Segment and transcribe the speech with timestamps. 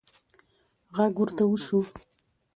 [0.95, 1.79] غږ ورته وشو: